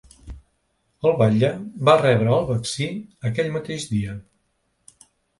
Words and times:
El 1.09 1.11
batlle 1.17 1.49
va 1.89 1.93
rebre 1.99 2.31
el 2.37 2.47
vaccí 2.47 2.87
aquell 3.31 3.51
mateix 3.57 3.85
dia. 3.91 4.15